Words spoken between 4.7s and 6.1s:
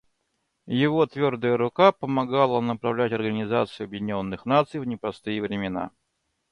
в непростые времена.